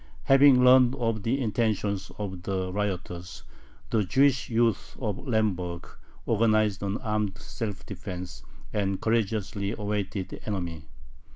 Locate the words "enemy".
10.47-10.87